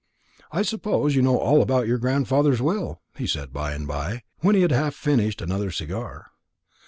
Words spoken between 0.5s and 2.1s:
"I suppose you know all about your